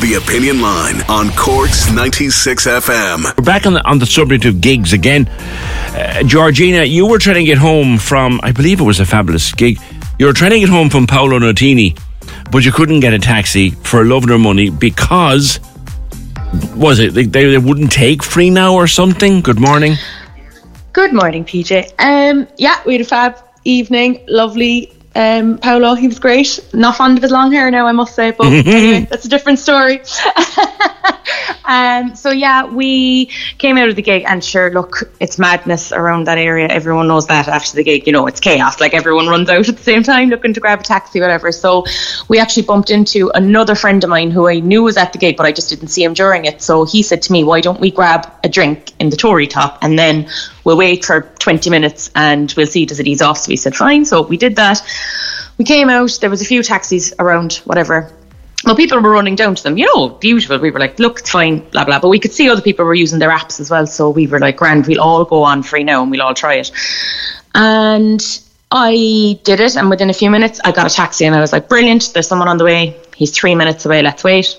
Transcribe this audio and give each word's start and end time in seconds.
The 0.00 0.14
Opinion 0.14 0.62
Line 0.62 1.02
on 1.10 1.28
Corks 1.36 1.92
96 1.92 2.66
FM. 2.66 3.36
We're 3.36 3.44
back 3.44 3.66
on 3.66 3.74
the, 3.74 3.86
on 3.86 3.98
the 3.98 4.06
subject 4.06 4.46
of 4.46 4.62
gigs 4.62 4.94
again. 4.94 5.28
Uh, 5.28 6.22
Georgina, 6.22 6.84
you 6.84 7.06
were 7.06 7.18
trying 7.18 7.36
to 7.36 7.44
get 7.44 7.58
home 7.58 7.98
from, 7.98 8.40
I 8.42 8.52
believe 8.52 8.80
it 8.80 8.84
was 8.84 8.98
a 8.98 9.04
fabulous 9.04 9.52
gig. 9.52 9.78
You 10.18 10.24
were 10.24 10.32
trying 10.32 10.52
to 10.52 10.60
get 10.60 10.70
home 10.70 10.88
from 10.88 11.06
Paolo 11.06 11.38
Nutini, 11.38 12.00
but 12.50 12.64
you 12.64 12.72
couldn't 12.72 13.00
get 13.00 13.12
a 13.12 13.18
taxi 13.18 13.72
for 13.72 14.06
love 14.06 14.24
nor 14.24 14.38
money 14.38 14.70
because, 14.70 15.60
was 16.74 16.98
it, 16.98 17.12
they, 17.12 17.26
they 17.26 17.58
wouldn't 17.58 17.92
take 17.92 18.22
FreeNow 18.22 18.72
or 18.72 18.86
something? 18.86 19.42
Good 19.42 19.60
morning. 19.60 19.96
Good 20.94 21.12
morning, 21.12 21.44
PJ. 21.44 21.92
Um, 21.98 22.48
yeah, 22.56 22.80
we 22.86 22.94
had 22.94 23.02
a 23.02 23.04
fab 23.04 23.36
evening. 23.64 24.24
Lovely 24.28 24.96
um, 25.14 25.58
Paolo, 25.58 25.94
he 25.94 26.06
was 26.06 26.18
great. 26.20 26.60
Not 26.72 26.96
fond 26.96 27.18
of 27.18 27.22
his 27.22 27.32
long 27.32 27.50
hair 27.50 27.70
now, 27.70 27.86
I 27.86 27.92
must 27.92 28.14
say, 28.14 28.30
but 28.30 28.46
anyway, 28.46 29.06
that's 29.10 29.24
a 29.24 29.28
different 29.28 29.58
story. 29.58 30.02
um, 31.64 32.14
so 32.14 32.30
yeah, 32.30 32.64
we 32.66 33.26
came 33.58 33.76
out 33.76 33.88
of 33.88 33.96
the 33.96 34.02
gig, 34.02 34.24
and 34.26 34.42
sure, 34.42 34.70
look, 34.70 35.12
it's 35.18 35.36
madness 35.36 35.90
around 35.90 36.28
that 36.28 36.38
area. 36.38 36.68
Everyone 36.68 37.08
knows 37.08 37.26
that 37.26 37.48
after 37.48 37.74
the 37.74 37.82
gig, 37.82 38.06
you 38.06 38.12
know, 38.12 38.28
it's 38.28 38.38
chaos. 38.38 38.80
Like 38.80 38.94
everyone 38.94 39.26
runs 39.26 39.48
out 39.48 39.68
at 39.68 39.76
the 39.76 39.82
same 39.82 40.04
time 40.04 40.28
looking 40.28 40.54
to 40.54 40.60
grab 40.60 40.80
a 40.80 40.84
taxi, 40.84 41.20
whatever. 41.20 41.50
So 41.50 41.84
we 42.28 42.38
actually 42.38 42.62
bumped 42.62 42.90
into 42.90 43.30
another 43.34 43.74
friend 43.74 44.02
of 44.04 44.10
mine 44.10 44.30
who 44.30 44.48
I 44.48 44.60
knew 44.60 44.84
was 44.84 44.96
at 44.96 45.12
the 45.12 45.18
gig, 45.18 45.36
but 45.36 45.44
I 45.44 45.50
just 45.50 45.70
didn't 45.70 45.88
see 45.88 46.04
him 46.04 46.14
during 46.14 46.44
it. 46.44 46.62
So 46.62 46.84
he 46.84 47.02
said 47.02 47.22
to 47.22 47.32
me, 47.32 47.42
"Why 47.42 47.60
don't 47.60 47.80
we 47.80 47.90
grab 47.90 48.32
a 48.44 48.48
drink 48.48 48.92
in 49.00 49.10
the 49.10 49.16
Tory 49.16 49.48
top, 49.48 49.78
and 49.82 49.98
then 49.98 50.28
we'll 50.64 50.76
wait 50.76 51.04
for 51.04 51.22
20 51.38 51.70
minutes 51.70 52.10
and 52.14 52.52
we'll 52.56 52.66
see 52.66 52.86
does 52.86 53.00
it 53.00 53.06
ease 53.06 53.22
off?" 53.22 53.38
So 53.38 53.48
we 53.50 53.56
said, 53.56 53.74
"Fine." 53.76 54.04
So 54.04 54.22
we 54.22 54.36
did 54.36 54.56
that 54.56 54.82
we 55.60 55.64
came 55.64 55.90
out, 55.90 56.16
there 56.22 56.30
was 56.30 56.40
a 56.40 56.46
few 56.46 56.62
taxis 56.62 57.12
around, 57.18 57.56
whatever. 57.66 58.10
Well, 58.64 58.74
people 58.74 58.98
were 58.98 59.10
running 59.12 59.36
down 59.36 59.54
to 59.56 59.62
them, 59.62 59.76
you 59.76 59.84
know, 59.84 60.16
the 60.18 60.28
usual. 60.28 60.58
We 60.58 60.70
were 60.70 60.80
like, 60.80 60.98
look, 60.98 61.18
it's 61.18 61.28
fine, 61.28 61.58
blah, 61.68 61.84
blah. 61.84 61.98
But 62.00 62.08
we 62.08 62.18
could 62.18 62.32
see 62.32 62.48
other 62.48 62.62
people 62.62 62.86
were 62.86 62.94
using 62.94 63.18
their 63.18 63.28
apps 63.28 63.60
as 63.60 63.70
well. 63.70 63.86
So 63.86 64.08
we 64.08 64.26
were 64.26 64.38
like, 64.38 64.56
grand, 64.56 64.86
we'll 64.86 65.02
all 65.02 65.22
go 65.26 65.42
on 65.42 65.62
FreeNow 65.62 66.00
and 66.00 66.10
we'll 66.10 66.22
all 66.22 66.32
try 66.32 66.54
it. 66.54 66.72
And 67.54 68.22
I 68.70 69.38
did 69.44 69.60
it. 69.60 69.76
And 69.76 69.90
within 69.90 70.08
a 70.08 70.14
few 70.14 70.30
minutes, 70.30 70.60
I 70.64 70.72
got 70.72 70.90
a 70.90 70.94
taxi 70.94 71.26
and 71.26 71.34
I 71.34 71.40
was 71.40 71.52
like, 71.52 71.68
brilliant, 71.68 72.14
there's 72.14 72.28
someone 72.28 72.48
on 72.48 72.56
the 72.56 72.64
way. 72.64 72.96
He's 73.16 73.30
three 73.30 73.54
minutes 73.54 73.84
away, 73.84 74.00
let's 74.02 74.24
wait. 74.24 74.56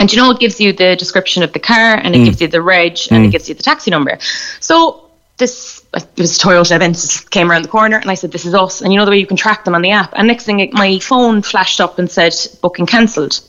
And 0.00 0.10
you 0.10 0.18
know, 0.18 0.30
it 0.30 0.38
gives 0.38 0.58
you 0.60 0.72
the 0.72 0.96
description 0.96 1.42
of 1.42 1.52
the 1.52 1.58
car 1.60 1.96
and 1.96 2.14
it 2.14 2.20
Mm. 2.20 2.24
gives 2.24 2.40
you 2.40 2.48
the 2.48 2.62
reg 2.62 2.98
and 3.10 3.26
it 3.26 3.32
gives 3.32 3.48
you 3.50 3.54
the 3.54 3.62
taxi 3.62 3.90
number. 3.90 4.18
So 4.60 5.01
this 5.38 5.84
it 5.94 6.08
was 6.18 6.38
Toyota 6.38 6.78
Avensis 6.78 7.28
came 7.28 7.50
around 7.50 7.62
the 7.62 7.68
corner 7.68 7.98
and 7.98 8.10
I 8.10 8.14
said, 8.14 8.32
This 8.32 8.44
is 8.44 8.54
us. 8.54 8.80
And 8.80 8.92
you 8.92 8.98
know 8.98 9.04
the 9.04 9.10
way 9.10 9.18
you 9.18 9.26
can 9.26 9.36
track 9.36 9.64
them 9.64 9.74
on 9.74 9.82
the 9.82 9.90
app. 9.90 10.12
And 10.14 10.28
next 10.28 10.44
thing 10.44 10.70
my 10.72 10.98
phone 10.98 11.42
flashed 11.42 11.80
up 11.80 11.98
and 11.98 12.10
said 12.10 12.34
booking 12.60 12.86
cancelled. 12.86 13.40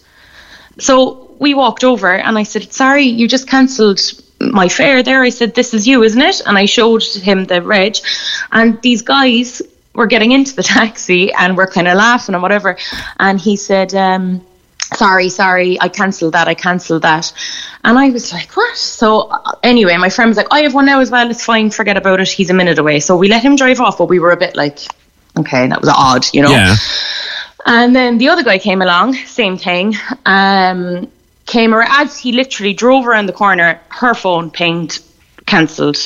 So 0.79 1.35
we 1.39 1.53
walked 1.53 1.83
over 1.83 2.13
and 2.13 2.38
I 2.38 2.44
said, 2.44 2.71
Sorry, 2.73 3.03
you 3.03 3.27
just 3.27 3.47
cancelled 3.47 4.01
my 4.39 4.67
fare 4.67 5.03
there. 5.03 5.23
I 5.23 5.29
said, 5.29 5.55
This 5.55 5.73
is 5.73 5.88
you, 5.88 6.03
isn't 6.03 6.21
it? 6.21 6.41
And 6.45 6.57
I 6.57 6.66
showed 6.66 7.03
him 7.03 7.45
the 7.45 7.61
reg. 7.61 7.97
And 8.51 8.81
these 8.81 9.01
guys 9.01 9.61
were 9.94 10.07
getting 10.07 10.31
into 10.31 10.55
the 10.55 10.63
taxi 10.77 11.31
and 11.33 11.55
were 11.55 11.67
kind 11.67 11.88
of 11.88 11.97
laughing 11.97 12.35
and 12.35 12.41
whatever. 12.41 12.77
And 13.19 13.39
he 13.39 13.55
said, 13.55 13.94
um, 13.94 14.45
sorry, 14.94 15.30
sorry, 15.30 15.80
I 15.81 15.90
cancelled 15.90 16.34
that, 16.34 16.48
I 16.48 16.54
cancelled 16.54 17.02
that. 17.04 17.31
And 17.84 17.98
I 17.98 18.09
was 18.09 18.31
like, 18.31 18.52
what? 18.56 18.78
So 18.78 19.30
uh, 19.30 19.52
anyway, 19.64 19.98
my 19.98 20.09
friend 20.09 20.30
was 20.30 20.38
like, 20.38 20.48
I 20.52 20.62
have 20.62 20.74
one 20.74 20.86
now 20.86 21.00
as 21.00 21.12
well, 21.12 21.30
it's 21.30 21.44
fine, 21.44 21.70
forget 21.70 21.98
about 21.98 22.20
it, 22.20 22.30
he's 22.30 22.50
a 22.50 22.54
minute 22.54 22.80
away. 22.80 23.00
So 23.00 23.18
we 23.18 23.28
let 23.28 23.44
him 23.44 23.56
drive 23.56 23.80
off, 23.80 23.98
but 23.98 24.09
we 24.09 24.20
were 24.20 24.31
a 24.31 24.38
bit 24.38 24.56
like, 24.56 24.80
okay, 25.38 25.68
that 25.68 25.81
was 25.81 25.90
odd, 25.90 26.26
you 26.34 26.42
know? 26.42 26.52
Yeah. 26.52 26.76
And 27.66 27.96
then 27.96 28.18
the 28.18 28.30
other 28.30 28.44
guy 28.44 28.58
came 28.59 28.81
along, 28.81 29.16
same 29.16 29.58
thing. 29.58 29.96
Um, 30.26 31.10
came 31.46 31.74
around, 31.74 31.90
as 31.92 32.18
he 32.18 32.31
literally 32.31 32.74
drove 32.74 33.08
around 33.08 33.28
the 33.28 33.34
corner, 33.34 33.80
her 33.90 34.14
phone 34.14 34.52
pinged, 34.52 35.00
cancelled. 35.46 35.98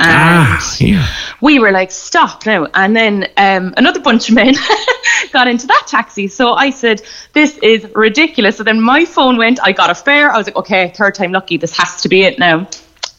And 0.00 0.10
Ah, 0.10 0.76
yeah. 0.78 1.06
we 1.40 1.58
were 1.58 1.72
like, 1.72 1.90
stop 1.90 2.46
now. 2.46 2.66
And 2.74 2.94
then 2.94 3.24
um, 3.36 3.74
another 3.76 3.98
bunch 4.00 4.28
of 4.28 4.36
men 4.36 4.54
got 5.32 5.48
into 5.48 5.66
that 5.66 5.84
taxi. 5.88 6.28
So 6.28 6.52
I 6.54 6.70
said, 6.70 7.02
this 7.32 7.58
is 7.58 7.84
ridiculous. 7.96 8.58
So 8.58 8.62
then 8.62 8.80
my 8.80 9.04
phone 9.04 9.36
went, 9.36 9.58
I 9.60 9.72
got 9.72 9.90
a 9.90 9.94
fare. 9.96 10.30
I 10.30 10.36
was 10.38 10.46
like, 10.46 10.56
okay, 10.56 10.92
third 10.94 11.16
time 11.16 11.32
lucky. 11.32 11.56
This 11.56 11.76
has 11.76 12.00
to 12.02 12.08
be 12.08 12.22
it 12.22 12.38
now. 12.38 12.68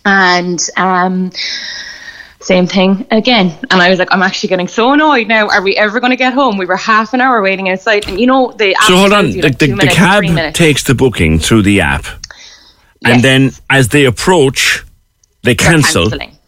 And 0.06 0.66
um, 0.78 1.32
same 2.40 2.66
thing 2.66 3.06
again. 3.12 3.58
And 3.70 3.82
I 3.82 3.90
was 3.90 4.00
like, 4.00 4.14
I'm 4.14 4.24
actually 4.24 4.48
getting 4.50 4.70
so 4.70 4.94
annoyed 4.94 5.28
now. 5.28 5.50
Are 5.50 5.62
we 5.62 5.76
ever 5.76 6.00
going 6.00 6.12
to 6.12 6.16
get 6.18 6.34
home? 6.34 6.58
We 6.58 6.66
were 6.66 6.78
half 6.78 7.14
an 7.14 7.20
hour 7.20 7.42
waiting 7.42 7.70
outside. 7.70 8.08
And 8.08 8.18
you 8.20 8.26
know, 8.26 8.54
the 8.54 8.74
app 8.76 8.84
So 8.84 8.96
hold 8.96 9.12
on. 9.12 9.32
The, 9.32 9.42
like, 9.42 9.58
the, 9.58 9.68
two 9.68 9.72
the 9.76 9.78
minutes, 9.78 9.96
cab 9.96 10.54
takes 10.54 10.84
the 10.84 10.96
booking 10.96 11.40
through 11.40 11.64
the 11.64 11.82
app, 11.82 12.06
and 13.04 13.22
then 13.22 13.52
as 13.70 13.90
they 13.90 14.06
approach, 14.06 14.86
they 15.44 15.54
They're 15.54 15.68
cancel 15.68 16.10
cancelling. 16.10 16.39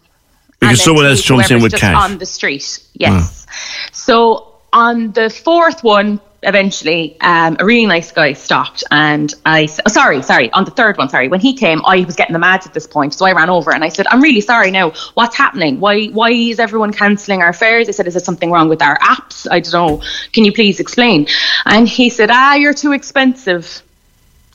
Because 0.61 0.83
someone 0.83 1.05
else 1.05 1.21
jumps 1.21 1.51
in 1.51 1.61
with 1.61 1.73
cash. 1.73 1.95
on 1.95 2.17
the 2.17 2.25
street. 2.25 2.79
Yes. 2.93 3.45
So 3.91 4.55
on 4.71 5.11
the 5.11 5.29
fourth 5.29 5.83
one, 5.83 6.21
eventually, 6.43 7.17
um, 7.21 7.57
a 7.59 7.65
really 7.65 7.85
nice 7.85 8.11
guy 8.11 8.33
stopped, 8.33 8.83
and 8.91 9.33
I 9.45 9.67
oh, 9.85 9.89
sorry, 9.89 10.21
sorry, 10.21 10.51
on 10.51 10.65
the 10.65 10.71
third 10.71 10.97
one, 10.97 11.09
sorry, 11.09 11.27
when 11.27 11.39
he 11.39 11.55
came, 11.55 11.81
I 11.85 12.03
was 12.03 12.15
getting 12.15 12.33
the 12.33 12.39
mad 12.39 12.65
at 12.65 12.73
this 12.73 12.87
point, 12.87 13.13
so 13.13 13.25
I 13.25 13.33
ran 13.33 13.49
over 13.49 13.73
and 13.73 13.83
I 13.83 13.89
said, 13.89 14.07
"I'm 14.07 14.21
really 14.21 14.41
sorry. 14.41 14.71
Now, 14.71 14.91
what's 15.15 15.35
happening? 15.35 15.79
Why 15.79 16.07
why 16.07 16.31
is 16.31 16.59
everyone 16.59 16.93
cancelling 16.93 17.41
our 17.41 17.53
fares?" 17.53 17.89
I 17.89 17.91
said, 17.91 18.07
"Is 18.07 18.13
there 18.13 18.23
something 18.23 18.51
wrong 18.51 18.69
with 18.69 18.81
our 18.81 18.97
apps? 18.99 19.47
I 19.49 19.59
don't 19.59 19.73
know. 19.73 20.01
Can 20.31 20.45
you 20.45 20.53
please 20.53 20.79
explain?" 20.79 21.27
And 21.65 21.87
he 21.87 22.09
said, 22.09 22.29
"Ah, 22.31 22.55
you're 22.55 22.73
too 22.73 22.93
expensive." 22.93 23.83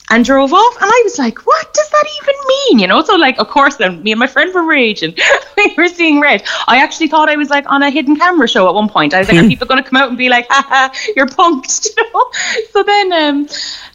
And 0.09 0.23
drove 0.23 0.53
off. 0.53 0.75
And 0.75 0.85
I 0.85 1.01
was 1.03 1.17
like, 1.17 1.45
what 1.45 1.73
does 1.73 1.89
that 1.89 2.05
even 2.21 2.35
mean? 2.47 2.79
You 2.79 2.87
know, 2.87 3.03
so 3.03 3.15
like, 3.15 3.37
of 3.39 3.47
course, 3.47 3.75
then 3.75 4.03
me 4.03 4.11
and 4.11 4.19
my 4.19 4.27
friend 4.27 4.53
were 4.53 4.65
raging. 4.65 5.15
we 5.57 5.73
were 5.77 5.87
seeing 5.87 6.21
red. 6.21 6.43
I 6.67 6.81
actually 6.81 7.07
thought 7.07 7.29
I 7.29 7.35
was 7.35 7.49
like 7.49 7.69
on 7.69 7.83
a 7.83 7.89
hidden 7.89 8.15
camera 8.15 8.47
show 8.47 8.67
at 8.67 8.73
one 8.73 8.89
point. 8.89 9.13
I 9.13 9.19
was 9.19 9.29
like, 9.29 9.43
are 9.43 9.47
people 9.47 9.67
going 9.67 9.83
to 9.83 9.89
come 9.89 10.01
out 10.01 10.09
and 10.09 10.17
be 10.17 10.29
like, 10.29 10.47
haha, 10.49 10.93
you're 11.15 11.27
punked, 11.27 11.87
you 11.97 12.03
know? 12.13 12.31
So 12.71 12.83
then 12.83 13.13
um, 13.13 13.47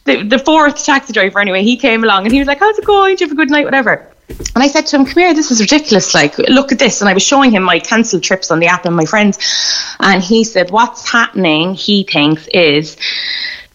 the, 0.05 0.23
the 0.23 0.38
fourth 0.38 0.85
taxi 0.85 1.12
driver, 1.12 1.41
anyway, 1.41 1.62
he 1.62 1.76
came 1.76 2.05
along 2.05 2.25
and 2.25 2.32
he 2.32 2.38
was 2.38 2.49
like, 2.49 2.58
how's 2.58 2.79
it 2.79 2.85
going? 2.85 3.17
Do 3.17 3.25
you 3.25 3.29
have 3.29 3.37
a 3.37 3.41
good 3.41 3.50
night? 3.50 3.65
Whatever. 3.65 4.08
And 4.55 4.62
I 4.62 4.69
said 4.69 4.87
to 4.87 4.97
him, 4.97 5.05
Come 5.05 5.23
here, 5.23 5.35
this 5.35 5.50
is 5.50 5.61
ridiculous. 5.61 6.15
Like, 6.15 6.38
look 6.38 6.73
at 6.73 6.79
this. 6.79 7.00
And 7.00 7.08
I 7.08 7.12
was 7.12 7.23
showing 7.23 7.50
him 7.50 7.62
my 7.62 7.79
cancelled 7.79 8.23
trips 8.23 8.50
on 8.50 8.61
the 8.61 8.67
app 8.67 8.87
and 8.87 8.97
my 8.97 9.05
friends. 9.05 9.38
And 10.00 10.23
he 10.23 10.44
said, 10.44 10.70
What's 10.70 11.11
happening, 11.11 11.75
he 11.75 12.05
thinks, 12.05 12.47
is 12.49 12.97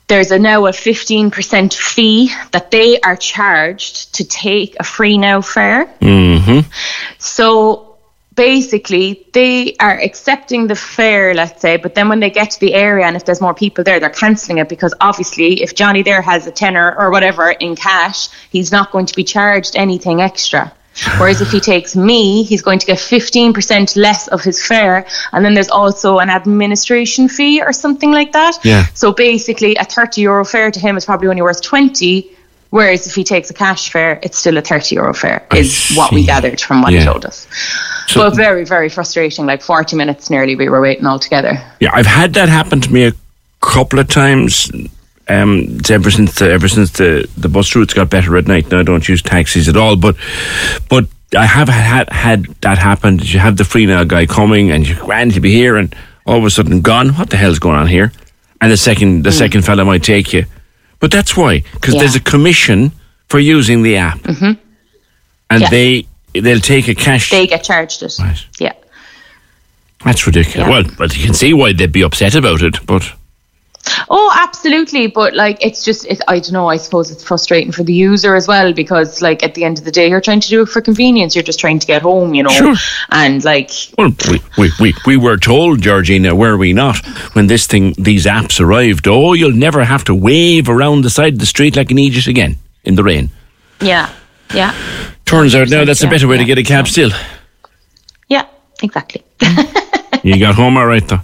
there's 0.07 0.31
a 0.31 0.39
now 0.39 0.65
a 0.65 0.71
15% 0.71 1.73
fee 1.73 2.31
that 2.51 2.71
they 2.71 2.99
are 3.01 3.15
charged 3.15 4.15
to 4.15 4.23
take 4.23 4.75
a 4.75 4.83
FreeNow 4.83 5.45
fare. 5.45 5.85
Mm-hmm. 6.01 6.69
So 7.17 7.97
basically 8.33 9.27
they 9.33 9.75
are 9.79 9.99
accepting 9.99 10.67
the 10.67 10.75
fare, 10.75 11.33
let's 11.33 11.59
say, 11.59 11.75
but 11.75 11.93
then 11.93 12.07
when 12.07 12.21
they 12.21 12.29
get 12.29 12.51
to 12.51 12.59
the 12.61 12.73
area 12.73 13.05
and 13.05 13.17
if 13.17 13.25
there's 13.25 13.41
more 13.41 13.53
people 13.53 13.83
there, 13.83 13.99
they're 13.99 14.09
cancelling 14.09 14.59
it 14.59 14.69
because 14.69 14.93
obviously 15.01 15.61
if 15.61 15.75
Johnny 15.75 16.03
there 16.03 16.21
has 16.21 16.47
a 16.47 16.51
tenner 16.51 16.95
or 16.97 17.11
whatever 17.11 17.49
in 17.49 17.75
cash, 17.75 18.29
he's 18.49 18.71
not 18.71 18.91
going 18.91 19.07
to 19.07 19.15
be 19.15 19.25
charged 19.25 19.75
anything 19.75 20.21
extra. 20.21 20.71
Whereas 21.17 21.41
if 21.41 21.51
he 21.51 21.59
takes 21.59 21.95
me, 21.95 22.43
he's 22.43 22.61
going 22.61 22.79
to 22.79 22.85
get 22.85 22.97
15% 22.97 23.95
less 23.95 24.27
of 24.29 24.43
his 24.43 24.65
fare. 24.65 25.05
And 25.31 25.45
then 25.45 25.53
there's 25.53 25.69
also 25.69 26.19
an 26.19 26.29
administration 26.29 27.29
fee 27.29 27.61
or 27.61 27.71
something 27.73 28.11
like 28.11 28.31
that. 28.33 28.57
Yeah. 28.63 28.85
So 28.93 29.11
basically, 29.11 29.75
a 29.75 29.83
30 29.83 30.21
euro 30.21 30.43
fare 30.43 30.71
to 30.71 30.79
him 30.79 30.97
is 30.97 31.05
probably 31.05 31.27
only 31.27 31.41
worth 31.41 31.61
20. 31.61 32.31
Whereas 32.69 33.07
if 33.07 33.15
he 33.15 33.23
takes 33.23 33.49
a 33.49 33.53
cash 33.53 33.91
fare, 33.91 34.19
it's 34.23 34.37
still 34.37 34.57
a 34.57 34.61
30 34.61 34.95
euro 34.95 35.13
fare, 35.13 35.45
is 35.55 35.93
what 35.95 36.11
we 36.11 36.25
gathered 36.25 36.59
from 36.59 36.81
what 36.81 36.91
Yeah. 36.91 36.99
he 36.99 37.05
told 37.05 37.25
us. 37.25 37.47
So- 38.07 38.21
but 38.21 38.35
very, 38.35 38.65
very 38.65 38.89
frustrating. 38.89 39.45
Like 39.45 39.61
40 39.61 39.95
minutes 39.95 40.29
nearly, 40.29 40.55
we 40.55 40.67
were 40.67 40.81
waiting 40.81 41.05
all 41.05 41.19
together. 41.19 41.61
Yeah, 41.79 41.91
I've 41.93 42.05
had 42.05 42.33
that 42.33 42.49
happen 42.49 42.81
to 42.81 42.91
me 42.91 43.05
a 43.05 43.13
couple 43.61 43.99
of 43.99 44.09
times. 44.09 44.69
Um, 45.29 45.79
ever 45.89 46.09
since 46.09 46.35
the, 46.35 46.49
ever 46.51 46.69
since 46.69 46.91
the, 46.91 47.27
the 47.37 47.49
bus 47.49 47.75
routes 47.75 47.93
got 47.93 48.09
better 48.09 48.37
at 48.37 48.47
night. 48.47 48.71
Now 48.71 48.79
I 48.79 48.83
don't 48.83 49.07
use 49.09 49.21
taxis 49.21 49.67
at 49.67 49.75
all, 49.75 49.97
but 49.97 50.15
but 50.89 51.05
I 51.35 51.45
have 51.45 51.67
had 51.67 52.09
had 52.09 52.45
that 52.61 52.77
happen. 52.77 53.19
You 53.19 53.39
have 53.39 53.57
the 53.57 53.65
FreeNow 53.65 54.07
guy 54.07 54.25
coming, 54.25 54.71
and 54.71 54.87
you're 54.87 54.97
grand 54.97 55.33
to 55.33 55.41
be 55.41 55.51
here, 55.51 55.75
and 55.75 55.93
all 56.25 56.37
of 56.37 56.45
a 56.45 56.49
sudden 56.49 56.81
gone. 56.81 57.09
What 57.09 57.29
the 57.29 57.35
hell's 57.37 57.59
going 57.59 57.75
on 57.75 57.87
here? 57.87 58.13
And 58.61 58.71
the 58.71 58.77
second 58.77 59.23
the 59.23 59.31
second 59.33 59.63
fella 59.63 59.83
might 59.83 60.03
take 60.03 60.31
you, 60.31 60.45
but 60.99 61.11
that's 61.11 61.35
why 61.35 61.59
because 61.73 61.93
Yeah. 61.95 61.99
there's 62.01 62.15
a 62.15 62.21
commission 62.21 62.91
for 63.27 63.39
using 63.39 63.83
the 63.83 63.97
app, 63.97 64.19
mm-hmm. 64.19 64.53
and 65.49 65.61
Yeah. 65.61 65.69
they 65.69 66.07
they'll 66.33 66.61
take 66.61 66.87
a 66.87 66.95
cash. 66.95 67.31
They 67.31 67.47
get 67.47 67.63
charged 67.63 68.01
it. 68.01 68.13
Right. 68.19 68.45
Yeah. 68.59 68.73
that's 70.05 70.25
ridiculous. 70.25 70.67
Yeah. 70.67 70.69
Well, 70.69 70.83
but 70.97 71.17
you 71.17 71.25
can 71.25 71.33
see 71.33 71.53
why 71.53 71.73
they'd 71.73 71.91
be 71.91 72.03
upset 72.03 72.35
about 72.35 72.61
it, 72.61 72.85
but. 72.85 73.03
Oh, 74.09 74.35
absolutely. 74.41 75.07
But 75.07 75.33
like, 75.35 75.63
it's 75.63 75.83
just, 75.83 76.05
it, 76.05 76.21
I 76.27 76.39
don't 76.39 76.53
know. 76.53 76.67
I 76.67 76.77
suppose 76.77 77.11
it's 77.11 77.23
frustrating 77.23 77.71
for 77.71 77.83
the 77.83 77.93
user 77.93 78.35
as 78.35 78.47
well 78.47 78.73
because, 78.73 79.21
like, 79.21 79.43
at 79.43 79.53
the 79.55 79.63
end 79.63 79.77
of 79.79 79.85
the 79.85 79.91
day, 79.91 80.09
you're 80.09 80.21
trying 80.21 80.39
to 80.39 80.47
do 80.49 80.61
it 80.63 80.69
for 80.69 80.81
convenience. 80.81 81.35
You're 81.35 81.43
just 81.43 81.59
trying 81.59 81.79
to 81.79 81.87
get 81.87 82.01
home, 82.01 82.33
you 82.33 82.43
know. 82.43 82.49
Sure. 82.49 82.75
And 83.11 83.43
like, 83.43 83.71
Well, 83.97 84.11
we, 84.29 84.41
we, 84.57 84.71
we, 84.79 84.93
we 85.05 85.17
were 85.17 85.37
told, 85.37 85.81
Georgina, 85.81 86.35
were 86.35 86.57
we 86.57 86.73
not, 86.73 86.97
when 87.35 87.47
this 87.47 87.67
thing, 87.67 87.93
these 87.97 88.25
apps 88.25 88.59
arrived, 88.59 89.07
oh, 89.07 89.33
you'll 89.33 89.51
never 89.51 89.83
have 89.83 90.03
to 90.05 90.15
wave 90.15 90.69
around 90.69 91.01
the 91.03 91.09
side 91.09 91.33
of 91.33 91.39
the 91.39 91.45
street 91.45 91.75
like 91.75 91.91
an 91.91 91.99
Aegis 91.99 92.27
again 92.27 92.57
in 92.83 92.95
the 92.95 93.03
rain. 93.03 93.29
yeah, 93.81 94.11
yeah, 94.53 94.73
Turns 95.25 95.53
out 95.55 95.69
now 95.69 95.83
that's 95.83 96.03
a 96.03 96.07
better 96.07 96.27
way 96.27 96.37
to 96.37 96.45
get 96.45 96.57
a 96.57 96.63
cab 96.63 96.87
still. 96.87 97.09
yeah. 98.29 98.45
Exactly. 98.81 99.23
You 100.23 100.39
got 100.39 100.55
home 100.55 100.77
all 100.77 100.85
right, 100.85 101.05
though. 101.07 101.19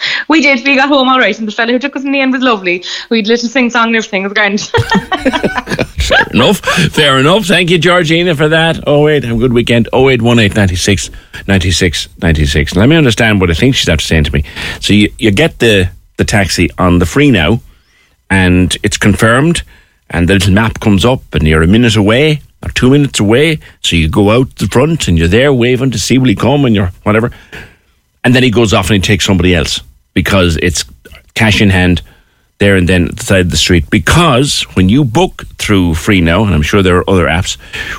we 0.28 0.40
did. 0.40 0.64
We 0.64 0.76
got 0.76 0.88
home 0.88 1.08
all 1.08 1.18
right, 1.18 1.38
and 1.38 1.46
the 1.46 1.52
fella 1.52 1.72
who 1.72 1.78
took 1.78 1.96
us 1.96 2.04
in 2.04 2.12
the 2.12 2.20
end 2.20 2.32
was 2.32 2.42
lovely. 2.42 2.84
We 3.10 3.18
had 3.18 3.26
little 3.26 3.48
sing 3.48 3.70
song 3.70 3.88
and 3.88 3.96
everything. 3.96 4.24
It 4.24 4.28
was 4.28 4.32
grand. 4.34 4.60
Fair 5.98 6.26
enough. 6.32 6.58
Fair 6.92 7.18
enough. 7.18 7.44
Thank 7.46 7.70
you, 7.70 7.78
Georgina, 7.78 8.34
for 8.34 8.48
that. 8.48 8.80
Oh, 8.86 9.04
wait, 9.04 9.24
have 9.24 9.36
a 9.36 9.38
good 9.38 9.52
weekend. 9.52 9.88
0818 9.92 10.54
96 10.54 11.10
96 11.46 12.08
96. 12.22 12.76
Let 12.76 12.88
me 12.88 12.96
understand 12.96 13.40
what 13.40 13.50
I 13.50 13.54
think 13.54 13.74
she's 13.74 13.88
after 13.88 14.04
saying 14.04 14.24
to 14.24 14.32
me. 14.32 14.44
So 14.80 14.92
you, 14.92 15.12
you 15.18 15.30
get 15.30 15.58
the, 15.58 15.90
the 16.16 16.24
taxi 16.24 16.70
on 16.78 16.98
the 16.98 17.04
FreeNow, 17.04 17.60
and 18.30 18.76
it's 18.82 18.96
confirmed, 18.96 19.62
and 20.10 20.28
the 20.28 20.34
little 20.34 20.52
map 20.52 20.80
comes 20.80 21.04
up, 21.04 21.22
and 21.34 21.46
you're 21.46 21.62
a 21.62 21.66
minute 21.66 21.96
away 21.96 22.40
or 22.62 22.70
two 22.70 22.90
minutes 22.90 23.20
away. 23.20 23.60
So 23.82 23.94
you 23.94 24.08
go 24.08 24.30
out 24.30 24.56
the 24.56 24.66
front, 24.66 25.08
and 25.08 25.18
you're 25.18 25.28
there 25.28 25.52
waving 25.52 25.90
to 25.90 25.98
see 25.98 26.18
will 26.18 26.28
he 26.28 26.34
come, 26.34 26.64
and 26.64 26.74
you're 26.74 26.92
whatever. 27.02 27.32
And 28.24 28.34
then 28.34 28.42
he 28.42 28.50
goes 28.50 28.74
off 28.74 28.90
and 28.90 28.96
he 28.96 29.00
takes 29.00 29.24
somebody 29.24 29.54
else 29.54 29.80
because 30.18 30.56
it's 30.56 30.84
cash 31.34 31.62
in 31.62 31.70
hand 31.70 32.02
there 32.58 32.74
and 32.74 32.88
then 32.88 33.06
at 33.06 33.16
the 33.18 33.24
side 33.24 33.42
of 33.42 33.52
the 33.52 33.56
street. 33.56 33.88
Because 33.88 34.62
when 34.74 34.88
you 34.88 35.04
book 35.04 35.44
through 35.58 35.92
FreeNow, 35.92 36.44
and 36.44 36.52
I'm 36.52 36.62
sure 36.62 36.82
there 36.82 36.96
are 36.96 37.08
other 37.08 37.28
apps, 37.28 37.54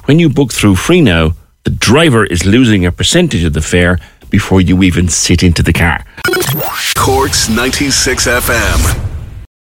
when 0.06 0.20
you 0.20 0.28
book 0.28 0.52
through 0.52 0.76
FreeNow, 0.76 1.34
the 1.64 1.70
driver 1.70 2.26
is 2.26 2.46
losing 2.46 2.86
a 2.86 2.92
percentage 2.92 3.46
of 3.46 3.54
the 3.54 3.62
fare 3.62 4.00
before 4.30 4.60
you 4.60 4.84
even 4.84 5.08
sit 5.08 5.44
into 5.44 5.64
the 5.64 5.72
car. 5.72 6.04
Corks 6.98 7.48
96 7.48 8.28
FM. 8.28 9.09